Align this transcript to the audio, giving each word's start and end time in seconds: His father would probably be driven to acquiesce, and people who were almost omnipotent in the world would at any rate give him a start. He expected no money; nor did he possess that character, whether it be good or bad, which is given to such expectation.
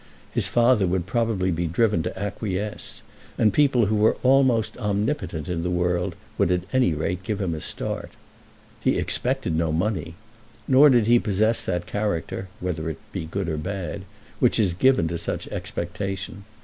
His 0.33 0.47
father 0.47 0.87
would 0.87 1.05
probably 1.05 1.51
be 1.51 1.67
driven 1.67 2.01
to 2.01 2.19
acquiesce, 2.19 3.03
and 3.37 3.53
people 3.53 3.85
who 3.85 3.95
were 3.95 4.17
almost 4.23 4.75
omnipotent 4.79 5.47
in 5.47 5.61
the 5.61 5.69
world 5.69 6.15
would 6.39 6.49
at 6.49 6.63
any 6.73 6.95
rate 6.95 7.21
give 7.21 7.39
him 7.39 7.53
a 7.53 7.61
start. 7.61 8.09
He 8.79 8.97
expected 8.97 9.55
no 9.55 9.71
money; 9.71 10.15
nor 10.67 10.89
did 10.89 11.05
he 11.05 11.19
possess 11.19 11.63
that 11.65 11.85
character, 11.85 12.47
whether 12.59 12.89
it 12.89 12.97
be 13.11 13.25
good 13.27 13.47
or 13.47 13.57
bad, 13.57 14.01
which 14.39 14.57
is 14.59 14.73
given 14.73 15.07
to 15.09 15.19
such 15.19 15.47
expectation. 15.49 16.45